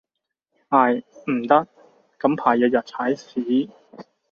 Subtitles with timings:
[0.69, 0.95] 唉，
[1.27, 1.67] 唔得，
[2.19, 3.69] 近排日日踩屎